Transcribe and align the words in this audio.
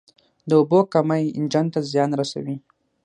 د 0.47 0.49
اوبو 0.59 0.79
کمی 0.93 1.23
انجن 1.37 1.65
ته 1.73 1.79
زیان 1.91 2.11
رسوي. 2.21 2.55